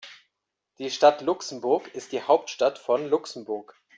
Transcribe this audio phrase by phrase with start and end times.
[0.79, 3.79] Die Stadt Luxemburg ist die Hauptstadt von Luxemburg.